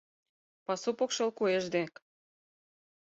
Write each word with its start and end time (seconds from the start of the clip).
Пасу 0.67 0.89
покшел 0.99 1.29
куэж 1.37 1.63
дек 1.75 1.93